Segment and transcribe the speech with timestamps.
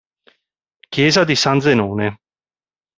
[0.89, 2.17] Chiesa di San Zenone